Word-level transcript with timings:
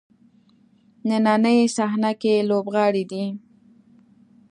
نننۍ 1.07 1.59
صحنه 1.77 2.11
کې 2.21 2.33
لوبغاړی 2.49 3.03
دی. 3.11 3.25